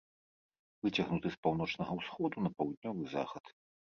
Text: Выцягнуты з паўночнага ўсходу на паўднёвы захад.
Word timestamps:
Выцягнуты 0.85 1.27
з 1.35 1.39
паўночнага 1.47 1.99
ўсходу 1.99 2.37
на 2.45 2.51
паўднёвы 2.61 3.03
захад. 3.15 3.55